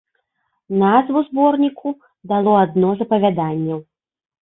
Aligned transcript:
Назву 0.83 1.23
зборніку 1.27 1.89
дало 2.35 2.59
адно 2.65 2.89
з 2.99 3.11
апавяданняў. 3.11 3.89